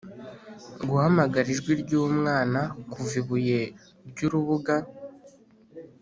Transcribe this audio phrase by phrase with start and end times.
[0.87, 2.61] guhamagara ijwi ryumwana
[2.91, 3.59] kuva ibuye
[4.09, 4.75] ryurubuga,